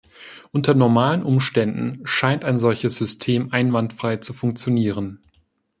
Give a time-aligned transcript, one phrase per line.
[0.51, 5.19] Unter normalen Umständen scheint ein solches System einwandfrei zu funktionieren.